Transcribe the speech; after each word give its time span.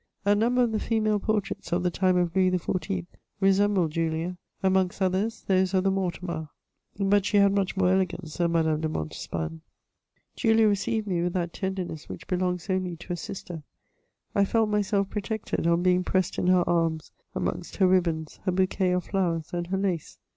A 0.25 0.33
number 0.33 0.63
of 0.63 0.71
the 0.71 0.79
female 0.79 1.19
portraits 1.19 1.71
of 1.71 1.83
the 1.83 1.91
time 1.91 2.17
of 2.17 2.35
Louis 2.35 2.49
XIV. 2.49 3.05
resembled 3.39 3.91
Julia; 3.91 4.35
amongst 4.63 4.99
others, 4.99 5.43
those 5.45 5.75
of 5.75 5.83
the 5.83 5.91
Mortemarts; 5.91 6.47
but 6.97 7.23
she 7.23 7.37
had 7.37 7.53
much 7.53 7.77
more 7.77 7.91
elegance 7.93 8.37
than 8.37 8.53
Madame 8.53 8.81
de 8.81 8.89
Montespan. 8.89 9.61
Julia 10.35 10.67
received 10.67 11.05
me 11.05 11.21
with 11.21 11.33
that 11.33 11.53
tenderness 11.53 12.09
which 12.09 12.25
belongs 12.25 12.67
only 12.67 12.95
to 12.95 13.13
a 13.13 13.15
sister. 13.15 13.61
I 14.33 14.43
felt 14.43 14.69
myself 14.69 15.07
protected 15.11 15.67
on 15.67 15.83
being 15.83 16.03
pressed 16.03 16.39
in 16.39 16.47
her 16.47 16.67
arms, 16.67 17.11
amongst 17.35 17.75
her 17.75 17.85
ribbons, 17.87 18.39
her 18.45 18.51
bouqnei 18.51 18.97
of 18.97 19.03
flowers 19.03 19.51
and 19.53 19.67
her 19.67 19.77
koe. 19.79 19.99